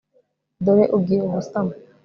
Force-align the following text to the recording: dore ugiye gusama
dore 0.63 0.85
ugiye 0.97 1.17
gusama 1.33 1.73